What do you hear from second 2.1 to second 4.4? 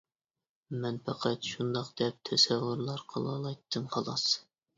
تەسەۋۋۇرلار قىلالايتتىم، خالاس.